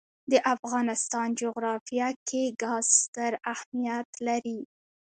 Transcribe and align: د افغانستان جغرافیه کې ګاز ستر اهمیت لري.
د 0.31 0.33
افغانستان 0.53 1.27
جغرافیه 1.41 2.09
کې 2.27 2.43
ګاز 2.61 2.85
ستر 3.01 3.31
اهمیت 3.53 4.09
لري. 4.27 4.59